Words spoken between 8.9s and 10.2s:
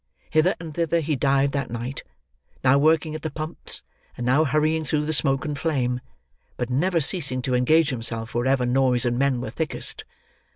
and men were thickest.